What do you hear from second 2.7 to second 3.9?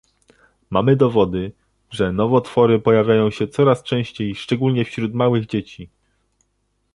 pojawiają się coraz